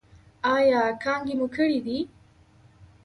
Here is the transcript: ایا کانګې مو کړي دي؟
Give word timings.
ایا 0.55 0.81
کانګې 1.03 1.33
مو 1.39 1.47
کړي 1.55 1.79
دي؟ 1.85 1.97